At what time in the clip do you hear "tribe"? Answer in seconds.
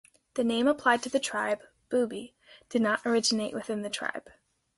1.19-1.61, 3.91-4.31